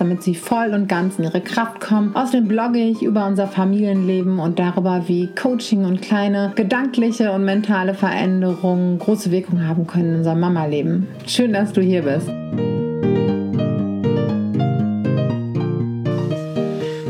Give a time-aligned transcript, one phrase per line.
[0.00, 2.16] damit sie voll und ganz in ihre Kraft kommen.
[2.16, 7.92] Außerdem blogge ich über unser Familienleben und darüber, wie Coaching und kleine gedankliche und mentale
[7.92, 11.06] Veränderungen große Wirkung haben können in unserem Mama-Leben.
[11.26, 12.28] Schön, dass du hier bist.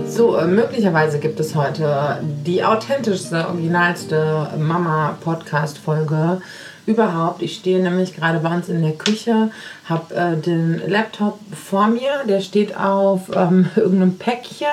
[0.08, 6.42] So, äh, möglicherweise gibt es heute die authentischste, originalste Mama-Podcast-Folge
[6.90, 7.42] überhaupt.
[7.42, 9.50] Ich stehe nämlich gerade bei uns in der Küche,
[9.88, 14.68] habe äh, den Laptop vor mir, der steht auf ähm, irgendeinem Päckchen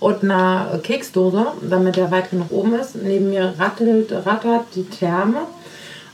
[0.00, 2.96] und einer Keksdose, damit der weit genug oben ist.
[2.96, 5.42] Neben mir rattelt, rattert die Therme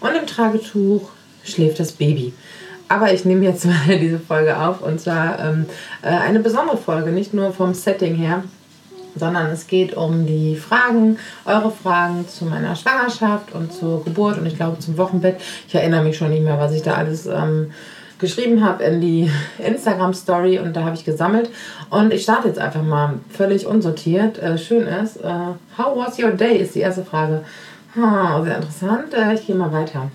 [0.00, 1.08] und im Tragetuch
[1.44, 2.34] schläft das Baby.
[2.88, 5.66] Aber ich nehme jetzt mal diese Folge auf und zwar ähm,
[6.02, 8.44] äh, eine besondere Folge, nicht nur vom Setting her,
[9.18, 14.46] sondern es geht um die Fragen, eure Fragen zu meiner Schwangerschaft und zur Geburt und
[14.46, 15.40] ich glaube zum Wochenbett.
[15.68, 17.72] Ich erinnere mich schon nicht mehr, was ich da alles ähm,
[18.18, 21.50] geschrieben habe in die Instagram-Story und da habe ich gesammelt.
[21.90, 24.38] Und ich starte jetzt einfach mal völlig unsortiert.
[24.38, 25.28] Äh, schön ist, äh,
[25.78, 27.42] how was your day ist die erste Frage.
[27.96, 29.14] Oh, sehr interessant.
[29.14, 30.10] Äh, ich gehe mal weiter.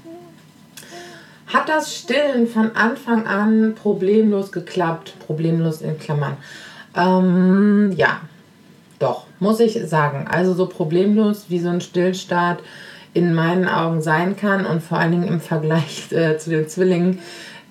[1.48, 5.14] Hat das Stillen von Anfang an problemlos geklappt?
[5.26, 6.38] Problemlos in Klammern.
[6.96, 8.22] Ähm, ja,
[9.02, 10.28] doch, muss ich sagen.
[10.30, 12.60] Also so problemlos, wie so ein Stillstart
[13.14, 17.20] in meinen Augen sein kann und vor allen Dingen im Vergleich äh, zu den Zwillingen,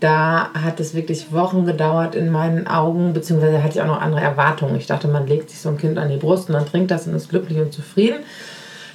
[0.01, 4.23] da hat es wirklich Wochen gedauert in meinen Augen, beziehungsweise hatte ich auch noch andere
[4.23, 4.77] Erwartungen.
[4.77, 7.07] Ich dachte, man legt sich so ein Kind an die Brust und dann trinkt das
[7.07, 8.21] und ist glücklich und zufrieden.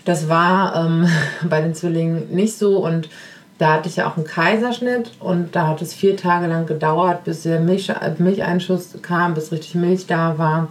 [0.03, 1.07] Das war ähm,
[1.49, 3.09] bei den Zwillingen nicht so und
[3.57, 7.23] da hatte ich ja auch einen Kaiserschnitt und da hat es vier Tage lang gedauert,
[7.23, 10.67] bis der Milch, Milcheinschuss kam, bis richtig Milch da war.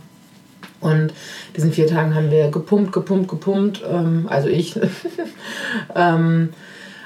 [0.85, 1.13] Und
[1.57, 4.79] diesen vier Tagen haben wir gepumpt, gepumpt, gepumpt, ähm, also ich.
[5.97, 6.51] ähm,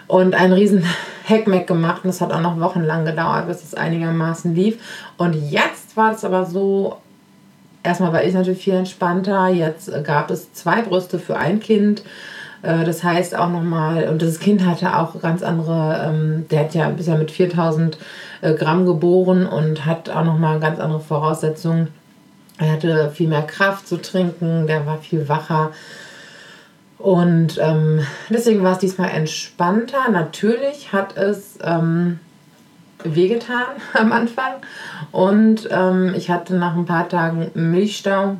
[0.09, 0.84] und einen riesen
[1.25, 4.78] Heckmeck gemacht und es hat auch noch wochenlang gedauert, bis es einigermaßen lief.
[5.19, 6.97] Und jetzt war es aber so,
[7.83, 12.03] erstmal war ich natürlich viel entspannter, jetzt gab es zwei Brüste für ein Kind.
[12.62, 16.75] Äh, das heißt auch nochmal, und das Kind hatte auch ganz andere, ähm, der hat
[16.75, 17.99] ja bisher mit 4000
[18.41, 21.89] äh, Gramm geboren und hat auch nochmal ganz andere Voraussetzungen
[22.58, 25.72] er hatte viel mehr Kraft zu trinken, der war viel wacher.
[26.98, 30.10] Und ähm, deswegen war es diesmal entspannter.
[30.10, 32.18] Natürlich hat es ähm,
[33.04, 34.54] wehgetan am Anfang.
[35.12, 38.36] Und ähm, ich hatte nach ein paar Tagen Milchstau,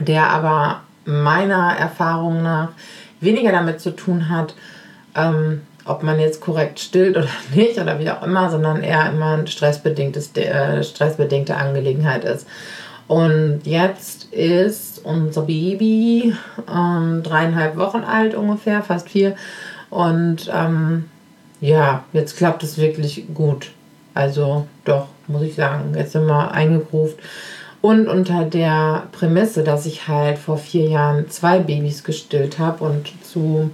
[0.00, 2.70] der aber meiner Erfahrung nach
[3.20, 4.54] weniger damit zu tun hat,
[5.14, 9.34] ähm, ob man jetzt korrekt stillt oder nicht oder wie auch immer, sondern eher immer
[9.34, 12.46] eine äh, stressbedingte Angelegenheit ist.
[13.10, 16.32] Und jetzt ist unser Baby
[16.72, 19.34] ähm, dreieinhalb Wochen alt ungefähr, fast vier.
[19.90, 21.06] Und ähm,
[21.60, 23.72] ja, jetzt klappt es wirklich gut.
[24.14, 27.18] Also doch, muss ich sagen, jetzt sind wir eingegruft.
[27.80, 33.10] Und unter der Prämisse, dass ich halt vor vier Jahren zwei Babys gestillt habe und
[33.24, 33.72] zu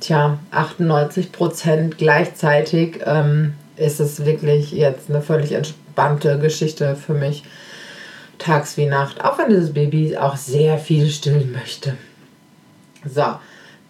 [0.00, 7.42] tja, 98 Prozent gleichzeitig ähm, ist es wirklich jetzt eine völlig entspannte Geschichte für mich
[8.38, 11.96] tags wie Nacht, auch wenn dieses Baby auch sehr viel stillen möchte.
[13.04, 13.24] So,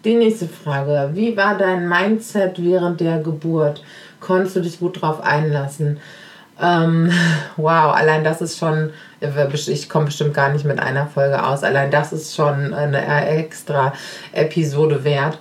[0.03, 1.11] die nächste Frage.
[1.13, 3.83] Wie war dein Mindset während der Geburt?
[4.19, 5.99] Konntest du dich gut drauf einlassen?
[6.61, 7.11] Ähm,
[7.57, 8.91] wow, allein das ist schon,
[9.67, 13.93] ich komme bestimmt gar nicht mit einer Folge aus, allein das ist schon eine extra
[14.31, 15.39] Episode wert.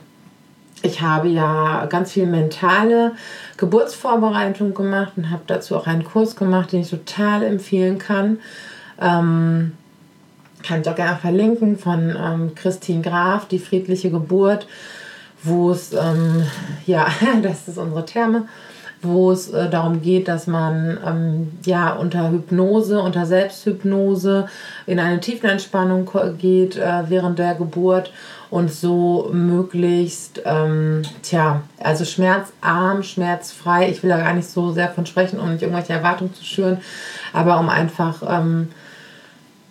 [0.82, 3.12] Ich habe ja ganz viel mentale
[3.56, 8.38] Geburtsvorbereitung gemacht und habe dazu auch einen Kurs gemacht, den ich total empfehlen kann.
[9.00, 9.72] Ähm,
[10.64, 14.66] kann ich auch gerne verlinken von ähm, Christine Graf, die friedliche Geburt,
[15.42, 16.44] wo es, ähm,
[16.86, 17.06] ja,
[17.42, 18.48] das ist unsere Therme,
[19.02, 24.48] wo es äh, darum geht, dass man ähm, ja unter Hypnose, unter Selbsthypnose
[24.86, 28.10] in eine Tiefenentspannung geht äh, während der Geburt
[28.50, 33.90] und so möglichst, ähm, tja, also schmerzarm, schmerzfrei.
[33.90, 36.78] Ich will da gar nicht so sehr von sprechen, um nicht irgendwelche Erwartungen zu schüren,
[37.32, 38.68] aber um einfach ähm,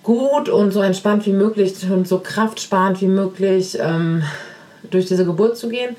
[0.04, 4.24] gut und so entspannt wie möglich und so kraftsparend wie möglich ähm,
[4.92, 5.96] durch diese Geburt zu gehen.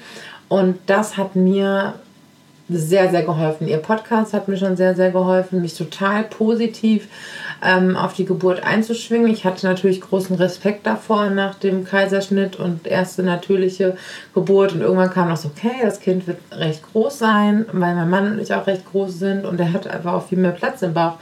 [0.49, 1.95] Und das hat mir
[2.69, 3.69] sehr, sehr geholfen.
[3.69, 7.09] Ihr Podcast hat mir schon sehr, sehr geholfen, mich total positiv
[7.63, 9.31] ähm, auf die Geburt einzuschwingen.
[9.31, 13.97] Ich hatte natürlich großen Respekt davor nach dem Kaiserschnitt und erste natürliche
[14.33, 14.73] Geburt.
[14.73, 18.33] Und irgendwann kam noch so, okay, das Kind wird recht groß sein, weil mein Mann
[18.33, 20.95] und ich auch recht groß sind und er hat einfach auch viel mehr Platz im
[20.95, 21.19] Bauch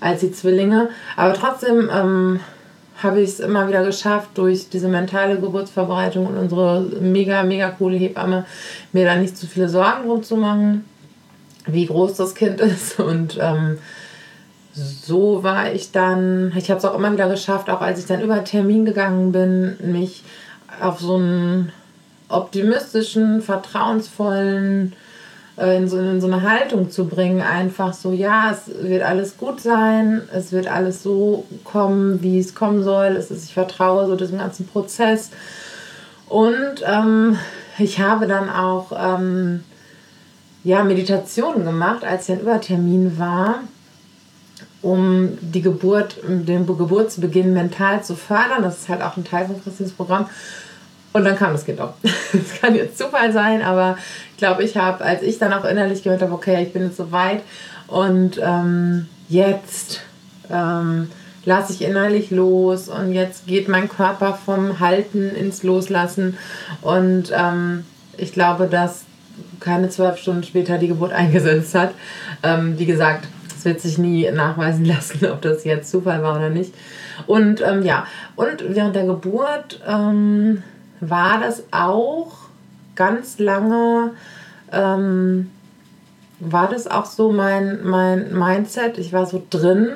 [0.00, 0.88] als die Zwillinge.
[1.16, 2.40] Aber trotzdem ähm,
[3.02, 7.96] habe ich es immer wieder geschafft, durch diese mentale Geburtsvorbereitung und unsere mega, mega coole
[7.96, 8.46] Hebamme,
[8.92, 10.84] mir da nicht zu viele Sorgen drum zu machen,
[11.66, 12.98] wie groß das Kind ist.
[12.98, 13.78] Und ähm,
[14.72, 18.20] so war ich dann, ich habe es auch immer wieder geschafft, auch als ich dann
[18.20, 20.22] über Termin gegangen bin, mich
[20.80, 21.72] auf so einen
[22.28, 24.94] optimistischen, vertrauensvollen,
[25.56, 29.60] in so, in so eine Haltung zu bringen, einfach so, ja, es wird alles gut
[29.60, 34.16] sein, es wird alles so kommen, wie es kommen soll, es ist, ich vertraue so
[34.16, 35.30] diesem ganzen Prozess.
[36.28, 37.38] Und ähm,
[37.78, 39.64] ich habe dann auch ähm,
[40.62, 43.60] ja, Meditationen gemacht, als ich ein Übertermin war,
[44.82, 48.62] um die Geburt, den Geburtsbeginn mental zu fördern.
[48.62, 50.28] Das ist halt auch ein Teil von Christins Programm.
[51.16, 51.94] Und dann kam das Kind auch.
[52.32, 53.96] Das kann jetzt Zufall sein, aber
[54.32, 56.98] ich glaube, ich habe, als ich dann auch innerlich gehört habe, okay, ich bin jetzt
[56.98, 57.40] so weit
[57.86, 60.02] und ähm, jetzt
[60.50, 61.08] ähm,
[61.46, 66.36] lasse ich innerlich los und jetzt geht mein Körper vom Halten ins Loslassen.
[66.82, 67.86] Und ähm,
[68.18, 69.04] ich glaube, dass
[69.58, 71.94] keine zwölf Stunden später die Geburt eingesetzt hat.
[72.42, 73.26] Ähm, wie gesagt,
[73.56, 76.74] es wird sich nie nachweisen lassen, ob das jetzt Zufall war oder nicht.
[77.26, 80.62] Und ähm, ja, und während der Geburt ähm,
[81.00, 82.32] war das auch
[82.94, 84.12] ganz lange,
[84.72, 85.50] ähm,
[86.40, 88.98] war das auch so mein, mein Mindset.
[88.98, 89.88] Ich war so drin.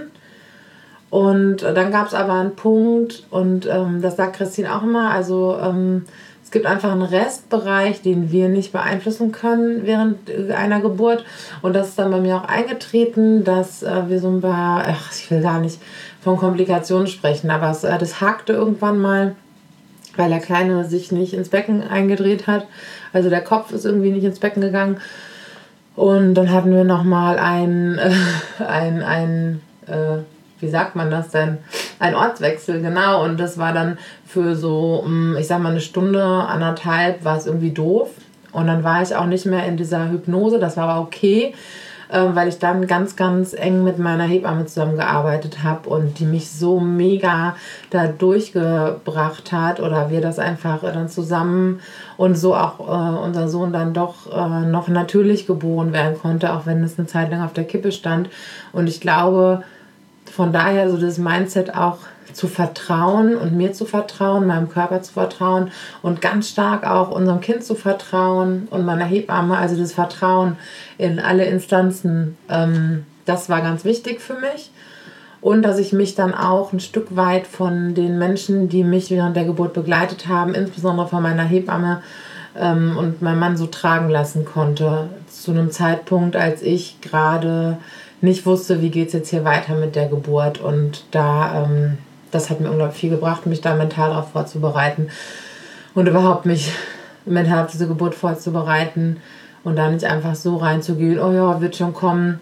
[1.11, 5.59] Und dann gab es aber einen Punkt, und ähm, das sagt Christine auch immer, also
[5.61, 6.05] ähm,
[6.45, 11.25] es gibt einfach einen Restbereich, den wir nicht beeinflussen können während einer Geburt.
[11.63, 15.13] Und das ist dann bei mir auch eingetreten, dass äh, wir so ein paar, ach,
[15.13, 15.81] ich will gar nicht
[16.21, 19.37] von Komplikationen sprechen, aber es, äh, das hakte irgendwann mal
[20.17, 22.67] weil der Kleine sich nicht ins Becken eingedreht hat.
[23.13, 24.99] Also der Kopf ist irgendwie nicht ins Becken gegangen.
[25.97, 30.19] Und dann hatten wir nochmal ein, äh, ein, ein äh,
[30.61, 31.59] wie sagt man das denn?
[31.99, 33.25] Ein Ortswechsel, genau.
[33.25, 37.47] Und das war dann für so, mm, ich sag mal, eine Stunde, anderthalb, war es
[37.47, 38.11] irgendwie doof.
[38.53, 41.55] Und dann war ich auch nicht mehr in dieser Hypnose, das war aber okay.
[42.13, 46.51] Ähm, weil ich dann ganz, ganz eng mit meiner Hebamme zusammengearbeitet habe und die mich
[46.51, 47.55] so mega
[47.91, 51.79] da durchgebracht hat oder wir das einfach dann zusammen
[52.17, 56.67] und so auch äh, unser Sohn dann doch äh, noch natürlich geboren werden konnte, auch
[56.67, 58.29] wenn es eine Zeit lang auf der Kippe stand.
[58.73, 59.63] Und ich glaube,
[60.33, 61.99] von daher so das Mindset auch
[62.33, 65.71] zu vertrauen und mir zu vertrauen, meinem Körper zu vertrauen
[66.03, 70.57] und ganz stark auch unserem Kind zu vertrauen und meiner Hebamme, also das Vertrauen
[70.99, 74.71] in alle Instanzen, ähm, das war ganz wichtig für mich.
[75.41, 79.37] Und dass ich mich dann auch ein Stück weit von den Menschen, die mich während
[79.37, 82.03] der Geburt begleitet haben, insbesondere von meiner Hebamme
[82.55, 85.09] ähm, und meinem Mann so tragen lassen konnte.
[85.29, 87.79] Zu einem Zeitpunkt, als ich gerade
[88.21, 90.61] nicht wusste, wie geht es jetzt hier weiter mit der Geburt.
[90.61, 91.99] Und da ähm,
[92.31, 95.09] das hat mir unglaublich viel gebracht, mich da mental darauf vorzubereiten
[95.95, 96.73] und überhaupt mich
[97.25, 99.19] mental auf diese Geburt vorzubereiten
[99.65, 102.41] und da nicht einfach so reinzugehen, oh ja, wird schon kommen,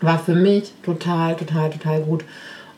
[0.00, 2.24] war für mich total, total, total gut.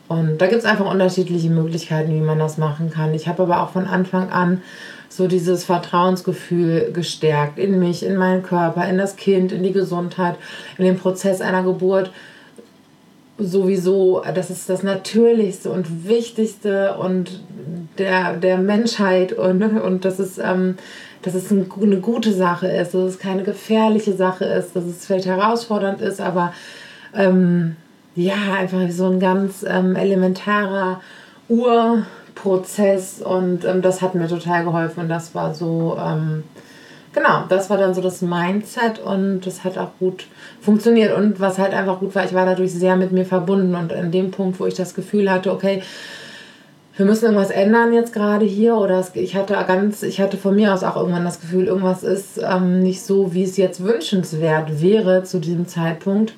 [0.07, 3.13] Und da gibt es einfach unterschiedliche Möglichkeiten, wie man das machen kann.
[3.13, 4.61] Ich habe aber auch von Anfang an
[5.07, 10.35] so dieses Vertrauensgefühl gestärkt in mich, in meinen Körper, in das Kind, in die Gesundheit,
[10.77, 12.11] in den Prozess einer Geburt
[13.37, 17.41] sowieso, das ist das Natürlichste und Wichtigste und
[17.97, 20.77] der, der Menschheit und, und dass es, ähm,
[21.21, 25.05] dass es ein, eine gute Sache ist, dass es keine gefährliche Sache ist, dass es
[25.05, 26.53] vielleicht herausfordernd ist, aber
[27.15, 27.75] ähm,
[28.15, 31.01] ja, einfach so ein ganz ähm, elementarer
[31.47, 36.43] Urprozess und ähm, das hat mir total geholfen und das war so ähm,
[37.13, 40.25] genau, das war dann so das Mindset und das hat auch gut
[40.61, 41.15] funktioniert.
[41.15, 44.11] Und was halt einfach gut war, ich war dadurch sehr mit mir verbunden und an
[44.11, 45.81] dem Punkt, wo ich das Gefühl hatte, okay,
[46.97, 50.73] wir müssen irgendwas ändern jetzt gerade hier oder ich hatte ganz, ich hatte von mir
[50.73, 55.23] aus auch irgendwann das Gefühl, irgendwas ist ähm, nicht so, wie es jetzt wünschenswert wäre
[55.23, 56.33] zu diesem Zeitpunkt.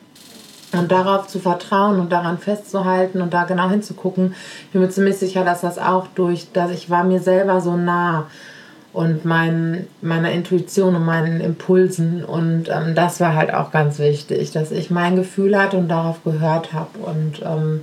[0.71, 4.33] Und darauf zu vertrauen und daran festzuhalten und da genau hinzugucken.
[4.65, 7.77] Ich bin mir ziemlich sicher, dass das auch durch, dass ich war mir selber so
[7.77, 8.25] nah
[8.93, 12.23] und mein, meiner Intuition und meinen Impulsen.
[12.23, 16.23] Und ähm, das war halt auch ganz wichtig, dass ich mein Gefühl hatte und darauf
[16.23, 16.99] gehört habe.
[16.99, 17.81] Und ähm,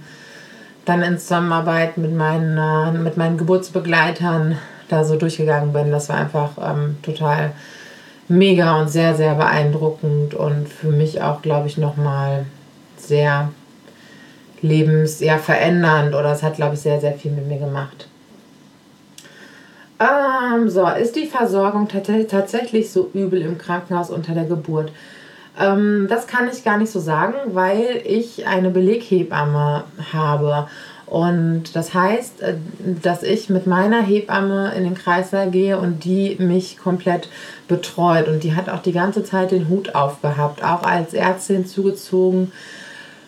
[0.84, 4.56] dann in Zusammenarbeit mit meinen, äh, mit meinen Geburtsbegleitern
[4.88, 5.90] da so durchgegangen bin.
[5.90, 7.52] Das war einfach ähm, total
[8.28, 12.46] mega und sehr, sehr beeindruckend und für mich auch, glaube ich, nochmal
[12.96, 13.50] sehr
[14.62, 18.08] lebens, ja, verändernd oder es hat, glaube ich, sehr, sehr viel mit mir gemacht.
[20.00, 24.90] Ähm, so, ist die Versorgung tatsächlich so übel im Krankenhaus unter der Geburt?
[25.58, 30.68] Ähm, das kann ich gar nicht so sagen, weil ich eine Beleghebamme habe.
[31.04, 32.54] Und das heißt, äh,
[33.02, 37.28] dass ich mit meiner Hebamme in den Kreißsaal gehe und die mich komplett
[37.68, 38.26] betreut.
[38.26, 42.52] Und die hat auch die ganze Zeit den Hut aufgehabt, auch als Ärztin zugezogen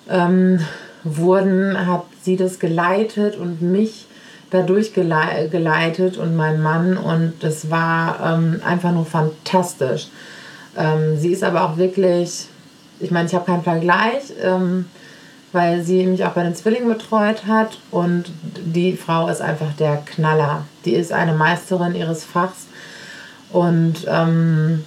[0.08, 0.60] ähm,
[1.04, 4.06] wurden, hat sie das geleitet und mich
[4.52, 10.08] dadurch geleitet und mein Mann und das war ähm, einfach nur fantastisch.
[10.76, 12.46] Ähm, sie ist aber auch wirklich,
[13.00, 14.86] ich meine, ich habe keinen Vergleich, ähm,
[15.52, 19.96] weil sie mich auch bei den Zwillingen betreut hat und die Frau ist einfach der
[19.96, 20.64] Knaller.
[20.84, 22.66] Die ist eine Meisterin ihres Fachs
[23.50, 24.84] und ähm,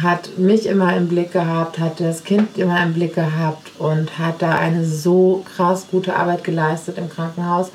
[0.00, 4.40] hat mich immer im Blick gehabt, hat das Kind immer im Blick gehabt und hat
[4.40, 7.70] da eine so krass gute Arbeit geleistet im Krankenhaus.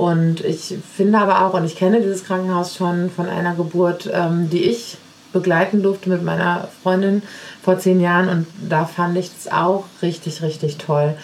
[0.00, 4.48] Und ich finde aber auch, und ich kenne dieses Krankenhaus schon von einer Geburt, ähm,
[4.48, 4.96] die ich
[5.34, 7.20] begleiten durfte mit meiner Freundin
[7.62, 11.16] vor zehn Jahren und da fand ich es auch richtig, richtig toll.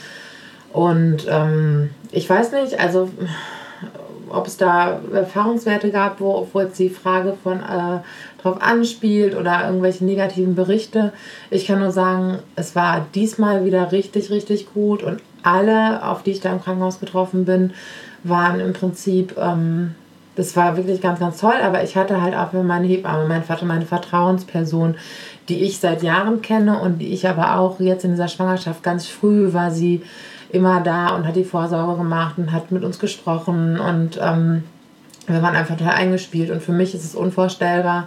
[0.74, 3.08] Und ähm, ich weiß nicht, also
[4.28, 8.00] ob es da Erfahrungswerte gab, wo, wo jetzt die Frage von äh,
[8.42, 11.14] drauf anspielt oder irgendwelche negativen Berichte.
[11.48, 16.32] Ich kann nur sagen, es war diesmal wieder richtig, richtig gut und alle, auf die
[16.32, 17.72] ich da im Krankenhaus getroffen bin,
[18.28, 19.94] waren im Prinzip ähm,
[20.36, 21.54] das war wirklich ganz, ganz toll.
[21.62, 24.94] Aber ich hatte halt auch meine Hebamme, mein Vater, meine Vertrauensperson,
[25.48, 29.06] die ich seit Jahren kenne und die ich aber auch jetzt in dieser Schwangerschaft ganz
[29.06, 30.02] früh war sie
[30.50, 34.62] immer da und hat die Vorsorge gemacht und hat mit uns gesprochen und ähm,
[35.26, 36.50] wir waren einfach total eingespielt.
[36.50, 38.06] Und für mich ist es unvorstellbar,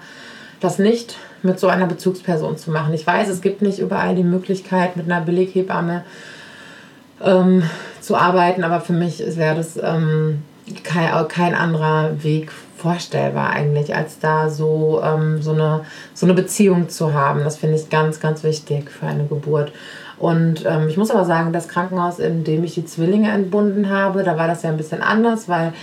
[0.62, 2.94] das nicht mit so einer Bezugsperson zu machen.
[2.94, 6.04] Ich weiß, es gibt nicht überall die Möglichkeit, mit einer Beleghebamme
[7.24, 7.64] ähm,
[8.02, 10.44] zu arbeiten, aber für mich wäre das ähm,
[10.84, 15.82] kein, kein anderer Weg vorstellbar eigentlich, als da so, ähm, so, eine,
[16.14, 17.44] so eine Beziehung zu haben.
[17.44, 19.72] Das finde ich ganz, ganz wichtig für eine Geburt.
[20.18, 24.24] Und ähm, ich muss aber sagen, das Krankenhaus, in dem ich die Zwillinge entbunden habe,
[24.24, 25.74] da war das ja ein bisschen anders, weil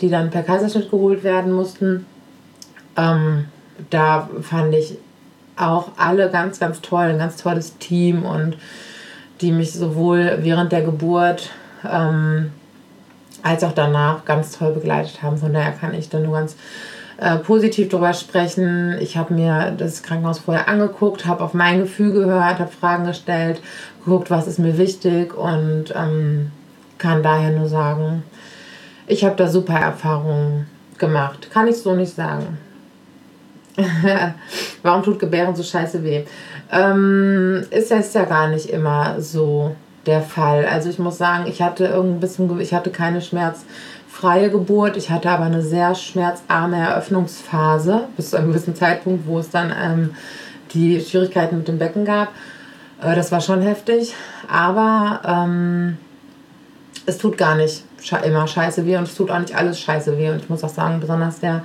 [0.00, 2.06] die dann per Kaiserschnitt geholt werden mussten.
[2.96, 3.46] Ähm,
[3.90, 4.98] da fand ich
[5.56, 8.56] auch alle ganz, ganz toll, ein ganz tolles Team und
[9.40, 11.50] die mich sowohl während der Geburt
[11.88, 12.52] ähm,
[13.42, 15.38] als auch danach ganz toll begleitet haben.
[15.38, 16.56] Von daher kann ich da nur ganz
[17.18, 18.96] äh, positiv drüber sprechen.
[19.00, 23.60] Ich habe mir das Krankenhaus vorher angeguckt, habe auf mein Gefühl gehört, habe Fragen gestellt,
[24.04, 26.50] geguckt, was ist mir wichtig und ähm,
[26.98, 28.22] kann daher nur sagen,
[29.06, 30.66] ich habe da super Erfahrungen
[30.98, 31.50] gemacht.
[31.50, 32.58] Kann ich so nicht sagen.
[34.82, 36.24] Warum tut Gebären so scheiße weh?
[36.70, 39.74] Ähm, ist ist ja gar nicht immer so
[40.06, 40.66] der Fall.
[40.66, 45.30] Also ich muss sagen, ich hatte ein bisschen, ich hatte keine schmerzfreie Geburt, ich hatte
[45.30, 50.14] aber eine sehr schmerzarme Eröffnungsphase bis zu einem gewissen Zeitpunkt, wo es dann ähm,
[50.72, 52.28] die Schwierigkeiten mit dem Becken gab.
[53.02, 54.14] Äh, das war schon heftig,
[54.48, 55.98] aber ähm,
[57.06, 57.84] es tut gar nicht
[58.24, 60.30] immer scheiße weh und es tut auch nicht alles scheiße weh.
[60.30, 61.62] Und ich muss auch sagen, besonders der,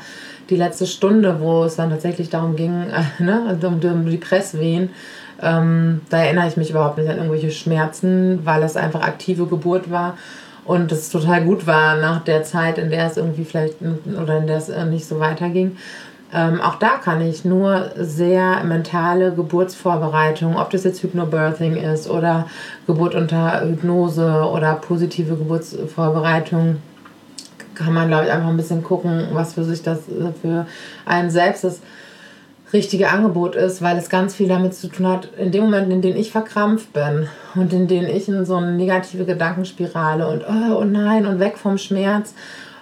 [0.52, 4.90] die letzte Stunde, wo es dann tatsächlich darum ging, äh, ne, um, um die Presswehen,
[5.42, 9.90] ähm, da erinnere ich mich überhaupt nicht an irgendwelche Schmerzen, weil es einfach aktive Geburt
[9.90, 10.18] war
[10.66, 14.48] und es total gut war nach der Zeit, in der es irgendwie vielleicht oder in
[14.48, 15.78] der es äh, nicht so weiterging.
[16.34, 22.48] Ähm, auch da kann ich nur sehr mentale Geburtsvorbereitung, ob das jetzt Hypnobirthing ist oder
[22.88, 26.78] Geburt unter Hypnose oder positive Geburtsvorbereitung,
[27.82, 30.00] kann man, glaube ich, einfach ein bisschen gucken, was für sich das
[30.42, 30.66] für
[31.06, 31.82] einen selbst ist
[32.74, 36.02] richtige Angebot ist, weil es ganz viel damit zu tun hat, in dem Moment, in
[36.02, 40.78] dem ich verkrampft bin und in dem ich in so eine negative Gedankenspirale und oh,
[40.80, 42.34] oh nein und weg vom Schmerz,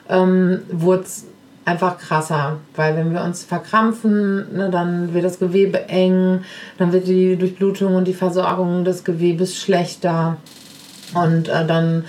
[0.10, 1.26] ähm, wurde es
[1.66, 2.58] einfach krasser.
[2.76, 6.42] Weil wenn wir uns verkrampfen, ne, dann wird das Gewebe eng,
[6.78, 10.38] dann wird die Durchblutung und die Versorgung des Gewebes schlechter
[11.16, 12.06] und äh, dann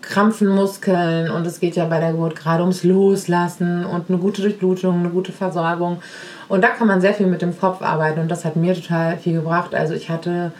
[0.00, 4.42] krampfen Muskeln und es geht ja bei der Geburt gerade ums Loslassen und eine gute
[4.42, 6.00] Durchblutung, eine gute Versorgung.
[6.48, 9.18] Und da kann man sehr viel mit dem Kopf arbeiten und das hat mir total
[9.18, 9.74] viel gebracht.
[9.74, 10.52] Also ich hatte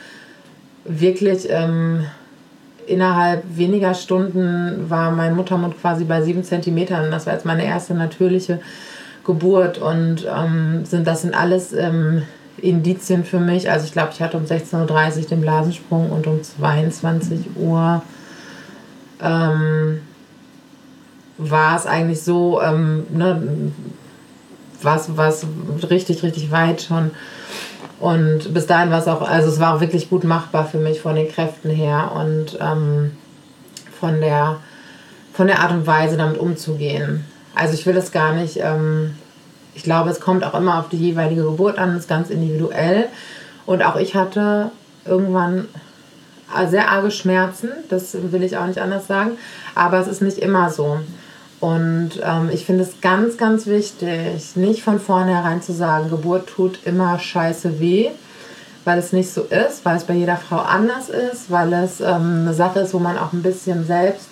[0.85, 2.05] wirklich ähm,
[2.87, 7.11] innerhalb weniger Stunden war mein Muttermund quasi bei sieben Zentimetern.
[7.11, 8.61] Das war jetzt meine erste natürliche
[9.25, 12.23] Geburt und ähm, sind, das sind alles ähm,
[12.57, 13.71] Indizien für mich.
[13.71, 18.03] Also ich glaube, ich hatte um 16.30 Uhr den Blasensprung und um 22 Uhr
[19.21, 20.01] ähm,
[21.39, 23.73] war es eigentlich so, ähm, ne,
[24.83, 25.47] was, was
[25.89, 27.11] richtig, richtig weit schon.
[28.01, 31.01] Und bis dahin war es auch, also es war auch wirklich gut machbar für mich
[31.01, 33.17] von den Kräften her und ähm,
[33.99, 34.59] von, der,
[35.33, 37.25] von der Art und Weise damit umzugehen.
[37.55, 39.17] Also ich will das gar nicht, ähm,
[39.75, 43.07] ich glaube, es kommt auch immer auf die jeweilige Geburt an, ist ganz individuell.
[43.67, 44.71] Und auch ich hatte
[45.05, 45.67] irgendwann
[46.69, 49.33] sehr arge Schmerzen, das will ich auch nicht anders sagen,
[49.75, 50.99] aber es ist nicht immer so.
[51.61, 56.81] Und ähm, ich finde es ganz, ganz wichtig, nicht von vornherein zu sagen, Geburt tut
[56.85, 58.11] immer scheiße weh,
[58.85, 62.43] weil es nicht so ist, weil es bei jeder Frau anders ist, weil es ähm,
[62.43, 64.29] eine Sache ist, wo man auch ein bisschen selbst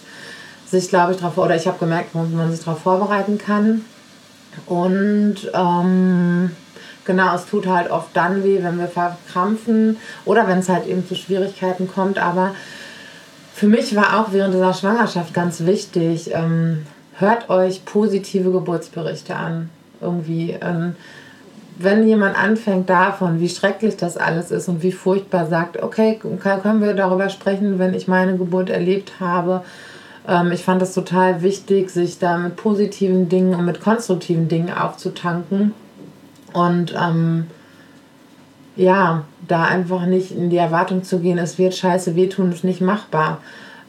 [0.70, 3.85] sich, glaube ich, darauf, oder ich habe gemerkt, wo man sich darauf vorbereiten kann.
[4.66, 6.50] Und ähm,
[7.06, 11.06] genau, es tut halt oft dann weh, wenn wir verkrampfen oder wenn es halt eben
[11.06, 12.18] zu Schwierigkeiten kommt.
[12.18, 12.54] Aber
[13.54, 16.86] für mich war auch während dieser Schwangerschaft ganz wichtig, ähm,
[17.18, 19.70] hört euch positive Geburtsberichte an.
[20.00, 20.56] Irgendwie.
[20.60, 20.94] Ähm,
[21.78, 26.80] wenn jemand anfängt davon, wie schrecklich das alles ist und wie furchtbar sagt, okay, können
[26.80, 29.62] wir darüber sprechen, wenn ich meine Geburt erlebt habe.
[30.26, 34.72] Ähm, ich fand es total wichtig, sich da mit positiven Dingen und mit konstruktiven Dingen
[34.72, 35.75] aufzutanken.
[36.56, 37.48] Und ähm,
[38.76, 42.80] ja, da einfach nicht in die Erwartung zu gehen, es wird scheiße wehtun, ist nicht
[42.80, 43.42] machbar.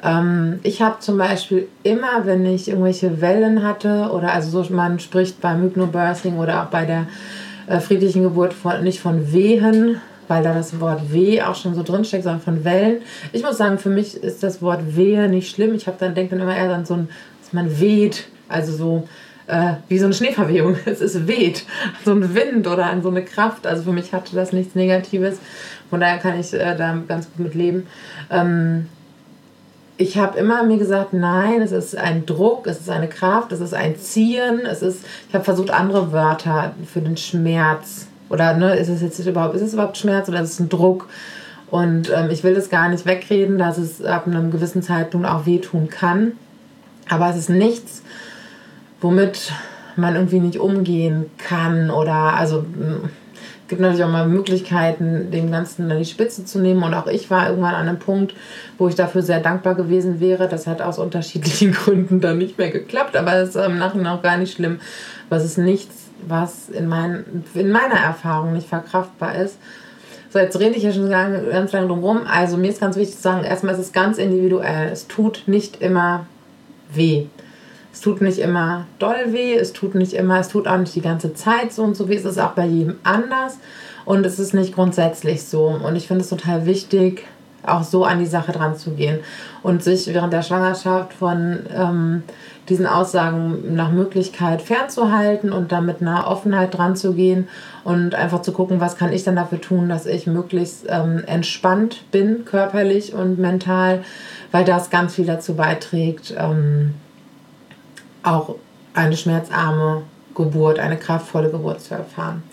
[0.04, 5.00] Ähm, ich habe zum Beispiel immer, wenn ich irgendwelche Wellen hatte, oder also so man
[5.00, 7.08] spricht beim Hypnobirthing oder auch bei der
[7.68, 11.84] äh, friedlichen Geburt von, nicht von Wehen, weil da das Wort Weh auch schon so
[11.84, 12.98] drinsteckt, sondern von Wellen.
[13.32, 15.74] Ich muss sagen, für mich ist das Wort Wehe nicht schlimm.
[15.74, 17.08] Ich habe dann denke dann immer eher an so ein,
[17.42, 19.08] dass man weht, also so
[19.48, 20.78] äh, wie so eine Schneeverwehung.
[20.86, 21.66] Es ist weht,
[22.06, 23.66] so ein Wind oder so eine Kraft.
[23.66, 25.40] Also für mich hatte das nichts Negatives.
[25.90, 27.88] Von daher kann ich äh, da ganz gut mit leben.
[28.30, 28.88] Ähm,
[29.98, 33.60] ich habe immer mir gesagt, nein, es ist ein Druck, es ist eine Kraft, es
[33.60, 38.76] ist ein Ziehen, es ist, ich habe versucht, andere Wörter für den Schmerz oder ne,
[38.76, 41.08] ist es jetzt überhaupt, ist es überhaupt Schmerz oder ist es ein Druck?
[41.70, 45.46] Und ähm, ich will es gar nicht wegreden, dass es ab einem gewissen Zeitpunkt auch
[45.46, 46.34] wehtun kann.
[47.10, 48.04] Aber es ist nichts,
[49.02, 49.52] womit
[49.96, 52.66] man irgendwie nicht umgehen kann oder also
[53.68, 56.84] gibt natürlich auch mal Möglichkeiten, dem Ganzen an die Spitze zu nehmen.
[56.84, 58.34] Und auch ich war irgendwann an einem Punkt,
[58.78, 60.48] wo ich dafür sehr dankbar gewesen wäre.
[60.48, 64.22] Das hat aus unterschiedlichen Gründen dann nicht mehr geklappt, aber es ist im Nachhinein auch
[64.22, 64.80] gar nicht schlimm.
[65.30, 69.58] Es ist nichts, was in, mein, in meiner Erfahrung nicht verkraftbar ist.
[70.30, 72.22] So, jetzt rede ich ja schon ganz lange drum rum.
[72.30, 74.90] Also mir ist ganz wichtig zu sagen, erstmal ist es ganz individuell.
[74.92, 76.26] Es tut nicht immer
[76.94, 77.28] weh.
[77.98, 81.02] Es tut nicht immer doll weh, es tut nicht immer, es tut auch nicht die
[81.02, 82.16] ganze Zeit so und so weh.
[82.16, 83.58] Es ist auch bei jedem anders
[84.06, 85.66] und es ist nicht grundsätzlich so.
[85.66, 87.26] Und ich finde es total wichtig,
[87.66, 89.22] auch so an die Sache dran zu gehen
[89.64, 92.22] und sich während der Schwangerschaft von ähm,
[92.70, 97.48] diesen Aussagen nach Möglichkeit fernzuhalten und da mit einer Offenheit dran zu gehen
[97.84, 102.04] und einfach zu gucken, was kann ich dann dafür tun, dass ich möglichst ähm, entspannt
[102.12, 104.04] bin, körperlich und mental,
[104.52, 106.94] weil das ganz viel dazu beiträgt, ähm,
[108.24, 108.56] auch
[108.94, 110.04] eine schmerzarme
[110.36, 112.44] Geburt, eine kraftvolle Geburt zu erfahren.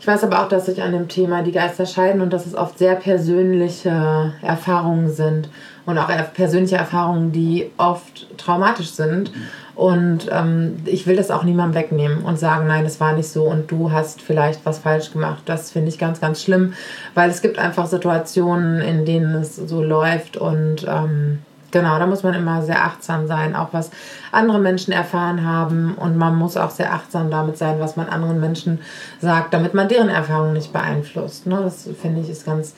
[0.00, 2.54] Ich weiß aber auch, dass sich an dem Thema die Geister scheiden und dass es
[2.54, 5.50] oft sehr persönliche Erfahrungen sind
[5.84, 9.30] und auch persönliche Erfahrungen, die oft traumatisch sind.
[9.74, 13.44] Und ähm, ich will das auch niemandem wegnehmen und sagen, nein, es war nicht so
[13.44, 15.42] und du hast vielleicht was falsch gemacht.
[15.44, 16.72] Das finde ich ganz, ganz schlimm,
[17.14, 22.22] weil es gibt einfach Situationen, in denen es so läuft und ähm, Genau, da muss
[22.22, 23.90] man immer sehr achtsam sein, auch was
[24.32, 25.94] andere Menschen erfahren haben.
[25.94, 28.80] Und man muss auch sehr achtsam damit sein, was man anderen Menschen
[29.20, 31.46] sagt, damit man deren Erfahrungen nicht beeinflusst.
[31.46, 31.60] Ne?
[31.62, 32.74] Das finde ich ist ganz,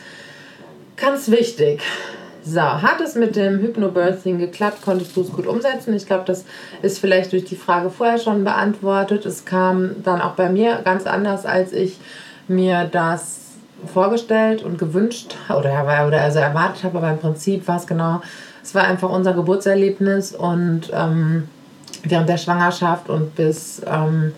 [0.96, 1.80] ganz wichtig.
[2.44, 4.82] So, hat es mit dem Hypnobirthing geklappt?
[4.84, 5.94] Konntest du es gut umsetzen?
[5.94, 6.44] Ich glaube, das
[6.82, 9.24] ist vielleicht durch die Frage vorher schon beantwortet.
[9.24, 11.98] Es kam dann auch bei mir ganz anders, als ich
[12.48, 13.42] mir das
[13.92, 16.98] vorgestellt und gewünscht oder, oder also erwartet habe.
[16.98, 18.20] Aber im Prinzip war es genau
[18.62, 21.48] es war einfach unser Geburtserlebnis und ähm,
[22.04, 24.32] während der Schwangerschaft und bis ähm,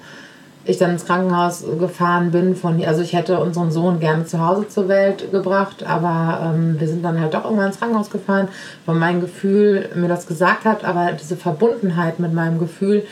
[0.66, 2.82] ich dann ins Krankenhaus gefahren bin von.
[2.84, 7.02] Also ich hätte unseren Sohn gerne zu Hause zur Welt gebracht, aber ähm, wir sind
[7.04, 8.48] dann halt doch irgendwann ins Krankenhaus gefahren,
[8.86, 13.04] weil mein Gefühl mir das gesagt hat, aber diese Verbundenheit mit meinem Gefühl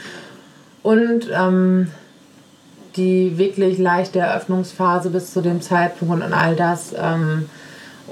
[0.82, 1.88] und ähm,
[2.96, 7.48] die wirklich leichte Eröffnungsphase bis zu dem Zeitpunkt und all das ähm,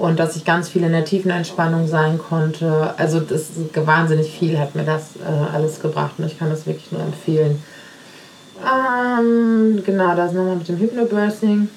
[0.01, 2.95] und dass ich ganz viel in der tiefen Entspannung sein konnte.
[2.97, 6.65] Also das ist wahnsinnig viel hat mir das äh, alles gebracht und ich kann das
[6.65, 7.61] wirklich nur empfehlen.
[8.61, 11.69] Ähm, genau, das nochmal mit dem Hypnobirthing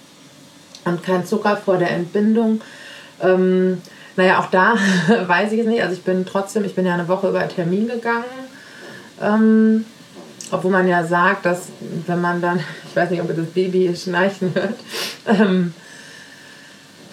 [0.86, 2.62] und kein Zucker vor der Entbindung.
[3.22, 3.82] Ähm,
[4.16, 4.74] naja, auch da
[5.26, 5.82] weiß ich es nicht.
[5.82, 8.24] Also ich bin trotzdem, ich bin ja eine Woche über Termin gegangen.
[9.20, 9.84] Ähm,
[10.50, 11.68] obwohl man ja sagt, dass
[12.06, 12.58] wenn man dann,
[12.88, 14.78] ich weiß nicht, ob ihr das Baby schnarchen hört,
[15.26, 15.74] ähm,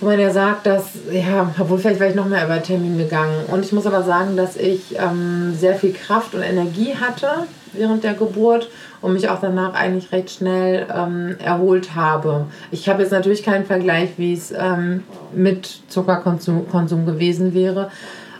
[0.01, 3.45] wo man ja sagt, dass, ja, obwohl vielleicht wäre ich noch mehr über Termin gegangen.
[3.47, 8.03] Und ich muss aber sagen, dass ich ähm, sehr viel Kraft und Energie hatte während
[8.03, 8.69] der Geburt
[9.01, 12.47] und mich auch danach eigentlich recht schnell ähm, erholt habe.
[12.71, 17.91] Ich habe jetzt natürlich keinen Vergleich, wie es ähm, mit Zuckerkonsum Konsum gewesen wäre,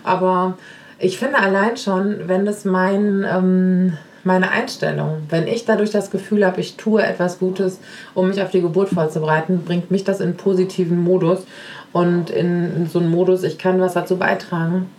[0.04, 0.58] aber
[1.00, 5.23] ich finde allein schon, wenn das mein ähm, meine Einstellung.
[5.29, 7.79] Wenn ich dadurch das Gefühl habe, ich tue etwas Gutes,
[8.13, 11.45] um mich auf die Geburt vorzubereiten, bringt mich das in positiven Modus
[11.93, 14.89] und in so einen Modus, ich kann was dazu beitragen.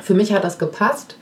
[0.00, 1.16] Für mich hat das gepasst.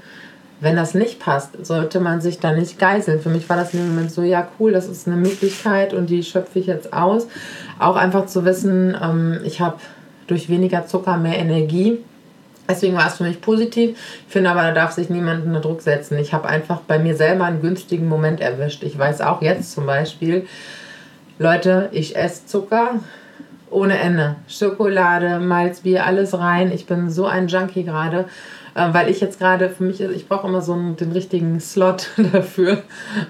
[0.61, 3.21] Wenn das nicht passt, sollte man sich da nicht geißeln.
[3.21, 6.09] Für mich war das in dem Moment so, ja cool, das ist eine Möglichkeit und
[6.09, 7.27] die schöpfe ich jetzt aus.
[7.81, 9.79] Auch einfach zu wissen, ähm, ich habe
[10.29, 11.99] durch weniger Zucker mehr Energie
[12.69, 13.99] Deswegen war es für mich positiv.
[14.27, 16.17] Ich finde aber, da darf sich niemand unter Druck setzen.
[16.19, 18.83] Ich habe einfach bei mir selber einen günstigen Moment erwischt.
[18.83, 20.47] Ich weiß auch jetzt zum Beispiel,
[21.39, 23.01] Leute, ich esse Zucker
[23.73, 24.37] ohne Ende.
[24.49, 26.71] Schokolade, Malzbier, alles rein.
[26.73, 28.27] Ich bin so ein Junkie gerade,
[28.75, 32.11] äh, weil ich jetzt gerade für mich, ich brauche immer so einen, den richtigen Slot
[32.33, 32.83] dafür.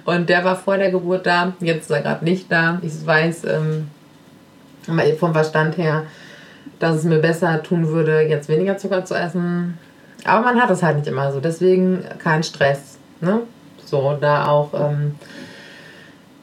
[0.05, 2.81] Und der war vor der Geburt da, jetzt ist er gerade nicht da.
[2.83, 3.89] Ich weiß ähm,
[5.19, 6.05] vom Verstand her,
[6.79, 9.79] dass es mir besser tun würde, jetzt weniger Zucker zu essen.
[10.25, 11.41] Aber man hat es halt nicht immer so.
[11.41, 12.99] Deswegen kein Stress.
[13.21, 13.41] Ne?
[13.85, 14.75] So, da auch.
[14.75, 15.15] Ähm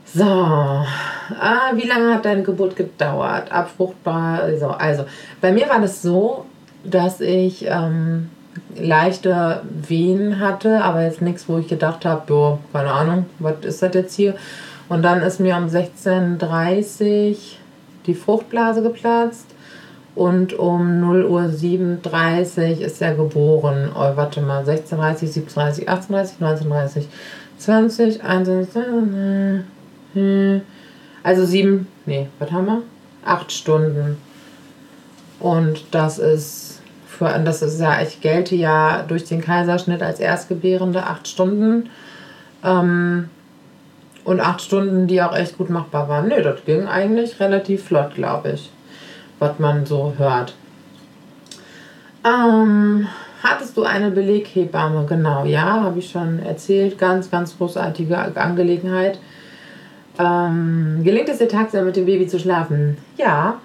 [0.06, 0.24] so.
[0.24, 3.52] Ah, wie lange hat deine Geburt gedauert?
[3.52, 4.42] Abfruchtbar.
[4.42, 5.06] Also, also,
[5.42, 6.46] bei mir war das so,
[6.84, 8.30] dass ich ähm,
[8.76, 13.82] leichte Wehen hatte, aber jetzt nichts, wo ich gedacht habe, ja, keine Ahnung, was ist
[13.84, 14.36] das jetzt hier?
[14.88, 17.38] Und dann ist mir um 16.30 Uhr
[18.08, 19.49] die Fruchtblase geplatzt
[20.20, 23.90] und um 0 Uhr 37 ist er geboren.
[23.96, 27.06] Oh, warte mal, 16.30, 17.30, 18.30, 19.30,
[27.58, 28.68] 20, 21,
[31.24, 32.82] also sieben, nee, was haben wir?
[33.24, 34.18] Acht Stunden.
[35.40, 41.02] Und das ist für, das ist ja, ich gelte ja durch den Kaiserschnitt als Erstgebärende
[41.02, 41.90] acht Stunden.
[42.62, 43.30] Ähm,
[44.26, 46.28] und acht Stunden, die auch echt gut machbar waren.
[46.28, 48.70] Nö, das ging eigentlich relativ flott, glaube ich
[49.40, 50.54] was man so hört.
[52.24, 53.08] Ähm,
[53.42, 55.06] hattest du eine Beleghebamme?
[55.08, 56.98] Genau, ja, habe ich schon erzählt.
[56.98, 59.20] Ganz, ganz großartige Angelegenheit.
[60.20, 62.98] Ähm, gelingt es dir tagsüber mit dem Baby zu schlafen?
[63.18, 63.56] Ja,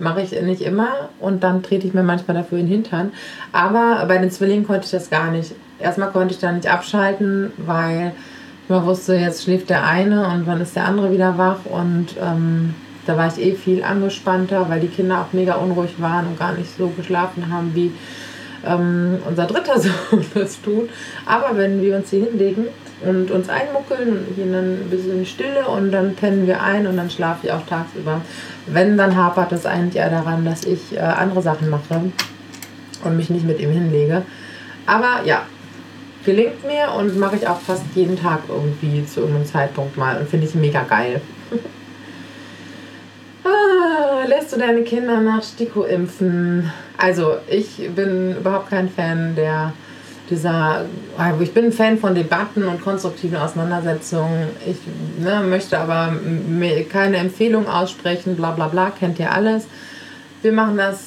[0.00, 3.12] mache ich nicht immer und dann trete ich mir manchmal dafür in den Hintern.
[3.52, 5.54] Aber bei den Zwillingen konnte ich das gar nicht.
[5.78, 8.12] Erstmal konnte ich da nicht abschalten, weil
[8.64, 12.08] ich mal wusste, jetzt schläft der eine und wann ist der andere wieder wach und
[12.20, 12.74] ähm,
[13.06, 16.52] da war ich eh viel angespannter, weil die Kinder auch mega unruhig waren und gar
[16.52, 17.92] nicht so geschlafen haben, wie
[18.66, 20.90] ähm, unser dritter Sohn das tut.
[21.26, 22.66] Aber wenn wir uns hier hinlegen
[23.02, 27.10] und uns einmuckeln und hier ein bisschen Stille und dann pennen wir ein und dann
[27.10, 28.20] schlafe ich auch tagsüber.
[28.66, 32.02] Wenn, dann hapert es eigentlich eher daran, dass ich äh, andere Sachen mache
[33.04, 34.22] und mich nicht mit ihm hinlege.
[34.86, 35.42] Aber ja,
[36.24, 40.28] gelingt mir und mache ich auch fast jeden Tag irgendwie zu irgendeinem Zeitpunkt mal und
[40.28, 41.20] finde ich mega geil.
[44.30, 46.70] Lässt du deine Kinder nach STIKO impfen?
[46.96, 49.72] Also, ich bin überhaupt kein Fan der
[50.30, 50.84] dieser,
[51.18, 54.46] also ich bin Fan von Debatten und konstruktiven Auseinandersetzungen.
[54.64, 54.76] Ich
[55.18, 56.14] ne, möchte aber
[56.88, 59.64] keine Empfehlung aussprechen, bla bla bla, kennt ihr alles.
[60.42, 61.00] Wir machen das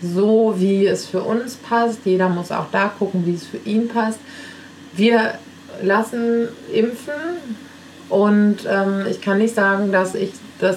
[0.00, 2.02] so, wie es für uns passt.
[2.04, 4.20] Jeder muss auch da gucken, wie es für ihn passt.
[4.92, 5.34] Wir
[5.82, 7.12] lassen impfen
[8.08, 10.76] und ähm, ich kann nicht sagen, dass ich das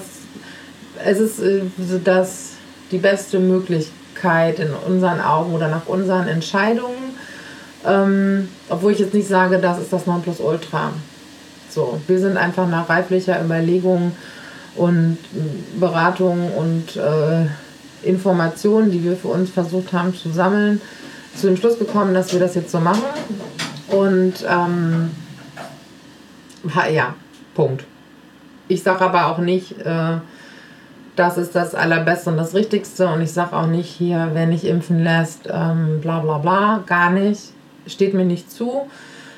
[1.04, 1.62] es ist äh,
[2.04, 2.50] das
[2.90, 7.16] die beste Möglichkeit in unseren Augen oder nach unseren Entscheidungen.
[7.86, 10.90] Ähm, obwohl ich jetzt nicht sage, das ist das Nonplusultra.
[11.70, 14.12] So, wir sind einfach nach reiflicher Überlegung
[14.74, 15.18] und
[15.78, 17.46] Beratung und äh,
[18.02, 20.80] Informationen, die wir für uns versucht haben zu sammeln,
[21.36, 23.02] zu dem Schluss gekommen, dass wir das jetzt so machen.
[23.88, 25.10] Und ähm,
[26.92, 27.14] ja,
[27.54, 27.84] Punkt.
[28.68, 30.16] Ich sage aber auch nicht, äh,
[31.18, 33.08] das ist das Allerbeste und das Richtigste.
[33.08, 37.10] Und ich sage auch nicht hier, wer nicht impfen lässt, ähm, bla bla bla, gar
[37.10, 37.52] nicht.
[37.86, 38.88] Steht mir nicht zu.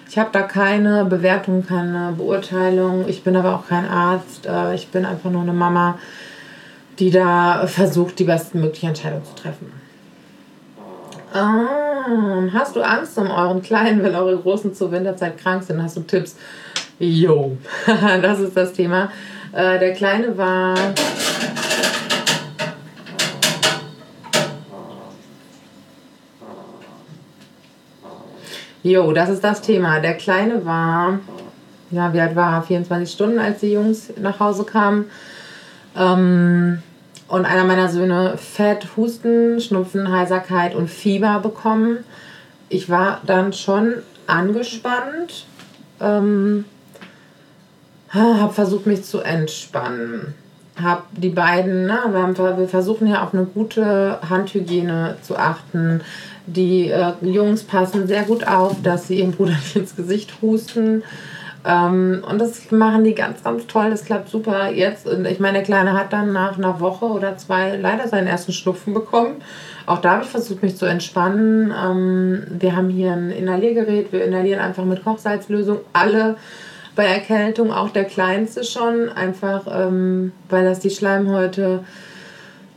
[0.08, 3.08] Ich habe da keine Bewertung, keine Beurteilung.
[3.08, 4.46] Ich bin aber auch kein Arzt.
[4.46, 5.98] Äh, ich bin einfach nur eine Mama,
[6.98, 9.72] die da versucht, die bestmögliche Entscheidung zu treffen.
[11.34, 15.80] Ähm, hast du Angst um euren Kleinen, wenn eure Großen zur Winterzeit krank sind?
[15.82, 16.36] Hast du Tipps?
[16.98, 19.10] Jo, das ist das Thema.
[19.52, 20.74] Äh, der Kleine war
[28.82, 30.00] Jo, das ist das Thema.
[30.00, 31.18] Der Kleine war,
[31.90, 32.62] ja, wie alt war er?
[32.62, 35.06] 24 Stunden, als die Jungs nach Hause kamen.
[35.96, 36.82] Ähm,
[37.28, 41.98] und einer meiner Söhne Fett, Husten, Schnupfen, Heiserkeit und Fieber bekommen.
[42.70, 43.94] Ich war dann schon
[44.26, 45.46] angespannt,
[46.00, 46.64] ähm,
[48.08, 50.34] habe versucht, mich zu entspannen.
[50.76, 56.00] Habe die beiden, na, wir, haben, wir versuchen ja auf eine gute Handhygiene zu achten.
[56.46, 61.02] Die äh, Jungs passen sehr gut auf, dass sie ihrem Bruder nicht ins Gesicht husten.
[61.64, 63.90] Ähm, und das machen die ganz, ganz toll.
[63.90, 65.06] Das klappt super jetzt.
[65.06, 68.94] Ich meine, der Kleine hat dann nach einer Woche oder zwei leider seinen ersten Schnupfen
[68.94, 69.42] bekommen.
[69.86, 71.72] Auch da habe ich versucht, mich zu entspannen.
[71.72, 74.12] Ähm, wir haben hier ein Inhaliergerät.
[74.12, 75.78] Wir inhalieren einfach mit Kochsalzlösung.
[75.92, 76.36] Alle
[77.00, 79.08] bei Erkältung, auch der Kleinste schon.
[79.08, 81.82] Einfach, ähm, weil das die Schleimhäute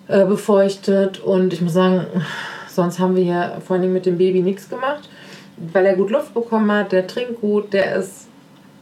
[0.08, 1.20] äh, befeuchtet.
[1.20, 2.06] Und ich muss sagen,
[2.70, 5.10] sonst haben wir hier vor allem mit dem Baby nichts gemacht.
[5.58, 8.28] Weil er gut Luft bekommen hat, der trinkt gut, der ist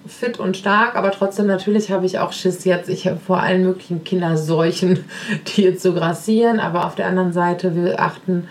[0.06, 2.88] fit und stark, aber trotzdem natürlich habe ich auch Schiss jetzt.
[2.88, 5.06] Ich habe vor allen möglichen Kinderseuchen,
[5.48, 8.48] die jetzt so grassieren, aber auf der anderen Seite, wir achten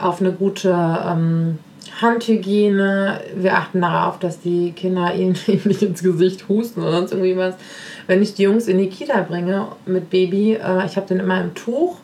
[0.00, 0.70] auf eine gute
[1.06, 1.60] ähm,
[2.00, 3.20] Handhygiene.
[3.36, 7.54] Wir achten darauf, dass die Kinder ihnen nicht ins Gesicht husten oder sonst irgendwie was.
[8.06, 11.40] Wenn ich die Jungs in die Kita bringe mit Baby, äh, ich habe den immer
[11.40, 11.96] im Tuch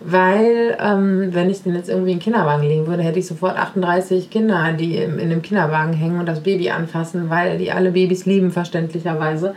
[0.00, 3.56] weil, ähm, wenn ich den jetzt irgendwie in den Kinderwagen legen würde, hätte ich sofort
[3.56, 7.90] 38 Kinder, die in, in dem Kinderwagen hängen und das Baby anfassen, weil die alle
[7.90, 9.54] Babys lieben, verständlicherweise.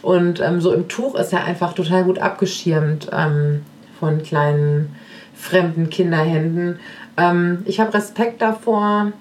[0.00, 3.62] Und ähm, so im Tuch ist er einfach total gut abgeschirmt ähm,
[3.98, 4.94] von kleinen
[5.34, 6.78] fremden Kinderhänden.
[7.16, 9.12] Ähm, ich habe Respekt davor.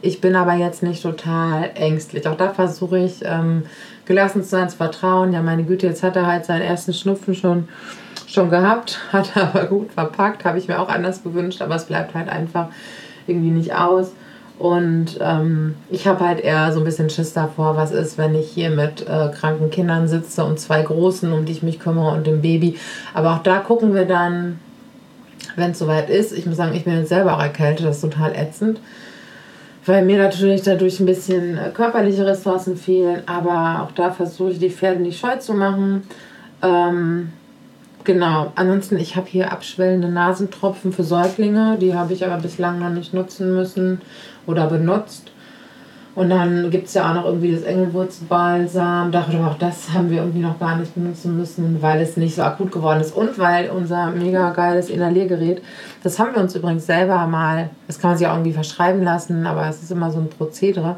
[0.00, 2.26] Ich bin aber jetzt nicht total ängstlich.
[2.26, 3.62] Auch da versuche ich ähm,
[4.04, 5.32] gelassen zu sein, zu vertrauen.
[5.32, 7.68] Ja, meine Güte, jetzt hat er halt seinen ersten Schnupfen schon
[8.32, 12.14] schon gehabt, hat aber gut verpackt, habe ich mir auch anders gewünscht, aber es bleibt
[12.14, 12.68] halt einfach
[13.26, 14.12] irgendwie nicht aus.
[14.58, 18.48] Und ähm, ich habe halt eher so ein bisschen Schiss davor, was ist, wenn ich
[18.48, 22.26] hier mit äh, kranken Kindern sitze und zwei Großen, um die ich mich kümmere und
[22.26, 22.78] dem Baby.
[23.12, 24.60] Aber auch da gucken wir dann,
[25.56, 26.32] wenn es soweit ist.
[26.32, 28.80] Ich muss sagen, ich bin jetzt selber auch erkältet, das ist total ätzend.
[29.84, 33.22] Weil mir natürlich dadurch ein bisschen äh, körperliche Ressourcen fehlen.
[33.26, 36.04] Aber auch da versuche ich die Pferde nicht scheu zu machen.
[36.62, 37.32] Ähm,
[38.04, 38.52] Genau.
[38.56, 41.78] Ansonsten, ich habe hier abschwellende Nasentropfen für Säuglinge.
[41.80, 44.00] Die habe ich aber bislang noch nicht nutzen müssen
[44.46, 45.30] oder benutzt.
[46.14, 49.12] Und dann gibt es ja auch noch irgendwie das Engelwurzbalsam.
[49.12, 52.42] Darüber auch das haben wir irgendwie noch gar nicht benutzen müssen, weil es nicht so
[52.42, 53.16] akut geworden ist.
[53.16, 55.62] Und weil unser mega geiles Inhaliergerät,
[56.02, 59.46] das haben wir uns übrigens selber mal, das kann man sich auch irgendwie verschreiben lassen,
[59.46, 60.96] aber es ist immer so ein Prozedere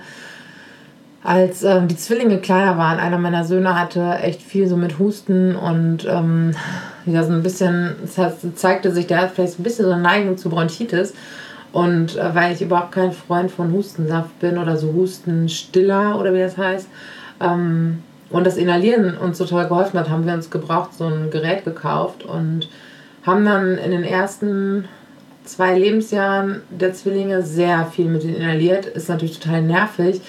[1.25, 5.57] als ähm, die Zwillinge kleiner waren, einer meiner Söhne hatte echt viel so mit Husten
[5.57, 6.53] und ähm,
[7.07, 8.17] ja, so ein bisschen, es
[8.57, 11.15] zeigte sich, der hat vielleicht ein bisschen so eine Neigung zu Bronchitis.
[11.75, 16.39] Und äh, weil ich überhaupt kein Freund von Hustensaft bin oder so Hustenstiller oder wie
[16.39, 16.89] das heißt,
[17.41, 17.99] ähm,
[18.31, 21.65] und das Inhalieren uns so toll geholfen hat, haben wir uns gebraucht so ein Gerät
[21.65, 22.69] gekauft und
[23.27, 24.85] haben dann in den ersten
[25.45, 28.87] zwei Lebensjahren der Zwillinge sehr viel mit inhaliert.
[28.87, 30.21] Ist natürlich total nervig,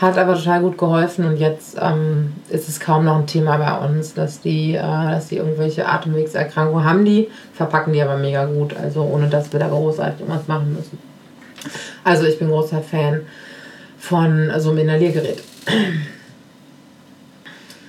[0.00, 3.86] hat aber total gut geholfen und jetzt ähm, ist es kaum noch ein Thema bei
[3.86, 7.04] uns, dass die, äh, dass die irgendwelche Atemwegserkrankungen haben.
[7.04, 10.98] Die verpacken die aber mega gut, also ohne dass wir da großartig irgendwas machen müssen.
[12.02, 13.20] Also ich bin großer Fan
[13.98, 15.42] von so einem Inhaliergerät.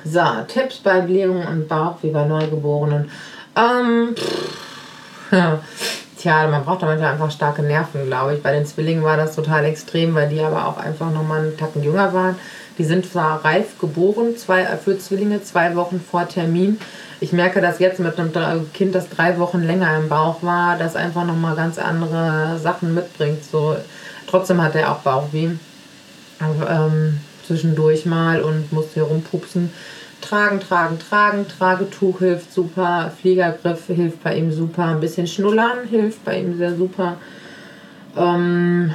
[0.04, 3.12] So, Tipps bei Blähungen und Bauch wie bei Neugeborenen.
[3.56, 5.60] Ähm, pff, ja.
[6.22, 8.44] Tja, man braucht da manchmal einfach starke Nerven, glaube ich.
[8.44, 11.82] Bei den Zwillingen war das total extrem, weil die aber auch einfach nochmal einen Tacken
[11.82, 12.36] jünger waren.
[12.78, 16.80] Die sind zwar reif geboren, zwei, äh, für Zwillinge, zwei Wochen vor Termin.
[17.22, 20.96] Ich merke das jetzt mit einem Kind, das drei Wochen länger im Bauch war, das
[20.96, 23.44] einfach nochmal ganz andere Sachen mitbringt.
[23.44, 23.76] So,
[24.28, 25.50] trotzdem hat er auch Bauchweh.
[26.40, 29.74] Ähm, zwischendurch mal und musste hier rumpupsen.
[30.22, 31.46] Tragen, tragen, tragen.
[31.48, 33.12] Tragetuch hilft super.
[33.20, 34.86] Fliegergriff hilft bei ihm super.
[34.86, 37.18] Ein bisschen Schnullern hilft bei ihm sehr super.
[38.16, 38.94] Ähm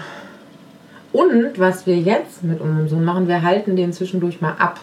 [1.13, 4.81] und was wir jetzt mit unserem Sohn machen, wir halten den zwischendurch mal ab.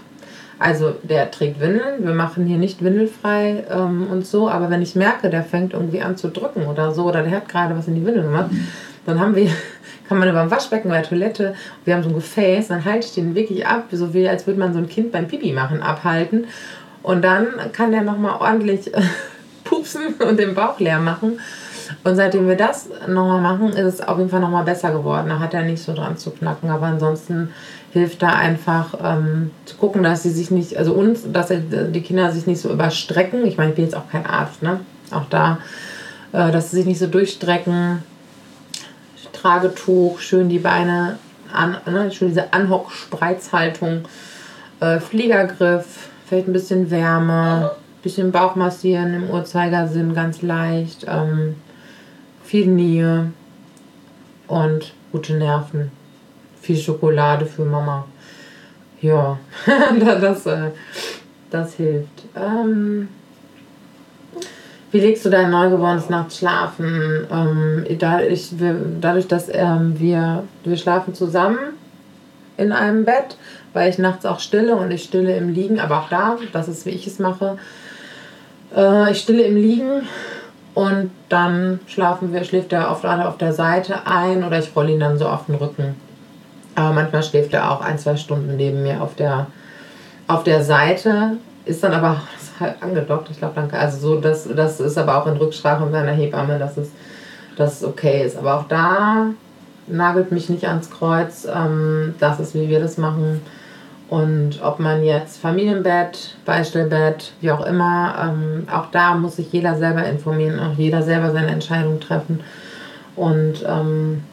[0.57, 4.95] Also der trägt Windeln, wir machen hier nicht windelfrei ähm, und so, aber wenn ich
[4.95, 7.95] merke, der fängt irgendwie an zu drücken oder so, oder der hat gerade was in
[7.95, 8.49] die Windel gemacht,
[9.05, 9.49] dann haben wir
[10.07, 13.07] kann man über dem Waschbecken bei der Toilette, wir haben so ein Gefäß, dann halte
[13.07, 15.81] ich den wirklich ab, so wie als würde man so ein Kind beim Pipi machen
[15.81, 16.45] abhalten.
[17.01, 18.91] Und dann kann der nochmal ordentlich
[19.63, 21.39] pupsen und den Bauch leer machen.
[22.03, 25.29] Und seitdem wir das nochmal machen, ist es auf jeden Fall nochmal besser geworden.
[25.29, 26.69] Da hat er nicht so dran zu knacken.
[26.69, 27.49] Aber ansonsten
[27.91, 32.31] hilft da einfach ähm, zu gucken, dass sie sich nicht, also uns, dass die Kinder
[32.31, 33.45] sich nicht so überstrecken.
[33.45, 34.79] Ich meine, ich bin jetzt auch kein Arzt, ne?
[35.11, 35.59] Auch da,
[36.31, 38.01] äh, dass sie sich nicht so durchstrecken
[39.43, 41.19] Tragetuch, schön die Beine
[41.51, 44.05] an, ne, schön diese Anhock-Spreizhaltung,
[44.79, 51.05] äh, Fliegergriff, vielleicht ein bisschen Wärme, bisschen Bauch massieren im Uhrzeigersinn, ganz leicht.
[51.09, 51.55] Ähm,
[52.45, 53.33] viel Nähe
[54.47, 55.91] und gute Nerven.
[56.61, 58.05] Viel Schokolade für Mama.
[59.01, 59.37] Ja,
[59.99, 60.71] das, äh,
[61.49, 62.23] das hilft.
[62.33, 63.09] Ähm,
[64.93, 67.25] wie legst du dein Neugeborenes nachts schlafen?
[67.31, 71.57] Ähm, dadurch, wir, dadurch, dass ähm, wir, wir schlafen zusammen
[72.57, 73.35] in einem Bett,
[73.73, 76.85] weil ich nachts auch stille und ich stille im Liegen, aber auch da, das ist
[76.85, 77.57] wie ich es mache.
[78.75, 80.03] Äh, ich stille im Liegen
[80.75, 84.91] und dann schlafen wir, schläft er oft alle auf der Seite ein oder ich rolle
[84.91, 85.95] ihn dann so auf den Rücken.
[86.75, 89.47] Aber manchmal schläft er auch ein, zwei Stunden neben mir auf der,
[90.27, 92.21] auf der Seite, ist dann aber
[92.59, 93.29] halt angedockt.
[93.31, 93.77] Ich glaube, danke.
[93.77, 96.89] Also so, das, das ist aber auch in Rücksprache mit meiner Hebamme, dass es,
[97.57, 98.37] dass okay ist.
[98.37, 99.27] Aber auch da
[99.87, 101.47] nagelt mich nicht ans Kreuz.
[101.53, 103.41] Ähm, das ist, wie wir das machen.
[104.09, 109.75] Und ob man jetzt Familienbett, Beistellbett, wie auch immer, ähm, auch da muss sich jeder
[109.75, 112.41] selber informieren, auch jeder selber seine Entscheidung treffen.
[113.15, 114.23] Und ähm,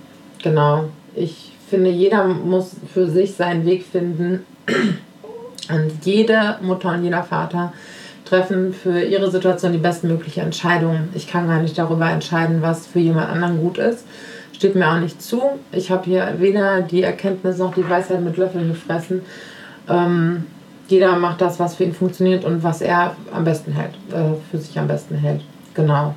[0.42, 4.44] genau, ich finde, jeder muss für sich seinen Weg finden.
[5.72, 7.72] Und jede Mutter und jeder Vater
[8.30, 11.08] treffen für ihre Situation die bestmögliche Entscheidung.
[11.14, 14.06] Ich kann gar nicht darüber entscheiden, was für jemand anderen gut ist.
[14.52, 15.42] Steht mir auch nicht zu.
[15.72, 19.22] Ich habe hier weder die Erkenntnis noch die Weisheit mit Löffeln gefressen.
[19.88, 20.44] Ähm,
[20.86, 24.58] jeder macht das, was für ihn funktioniert und was er am besten hält, äh, für
[24.58, 25.40] sich am besten hält.
[25.74, 26.14] Genau.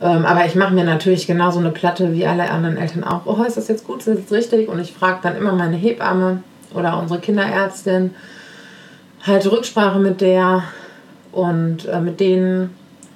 [0.00, 3.22] Ähm, aber ich mache mir natürlich genauso eine Platte wie alle anderen Eltern auch.
[3.26, 3.98] Oh, ist das jetzt gut?
[3.98, 4.68] Ist das jetzt richtig?
[4.68, 6.42] Und ich frage dann immer meine Hebamme
[6.74, 8.14] oder unsere Kinderärztin,
[9.26, 10.62] halte Rücksprache mit der,
[11.32, 12.70] und äh, mit denen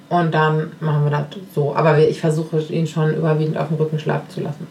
[0.09, 1.75] und dann machen wir das so.
[1.75, 4.67] Aber ich versuche ihn schon überwiegend auf dem Rücken schlafen zu lassen.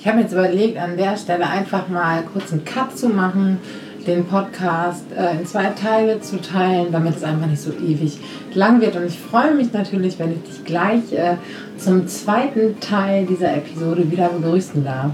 [0.00, 3.58] Ich habe jetzt überlegt, an der Stelle einfach mal kurz einen Cut zu machen,
[4.06, 8.18] den Podcast äh, in zwei Teile zu teilen, damit es einfach nicht so ewig
[8.54, 8.96] lang wird.
[8.96, 11.36] Und ich freue mich natürlich, wenn ich dich gleich äh,
[11.76, 15.12] zum zweiten Teil dieser Episode wieder begrüßen darf.